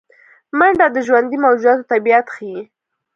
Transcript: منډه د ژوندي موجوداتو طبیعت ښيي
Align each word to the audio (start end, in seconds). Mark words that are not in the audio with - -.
منډه 0.57 0.87
د 0.91 0.97
ژوندي 1.07 1.37
موجوداتو 1.43 1.87
طبیعت 1.91 2.27
ښيي 2.35 2.59